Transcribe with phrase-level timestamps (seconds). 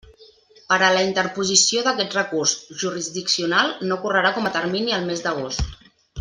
[0.69, 2.53] Per a la interposició d'aquest recurs
[2.85, 5.87] jurisdiccional no correrà com a termini el mes d'agost.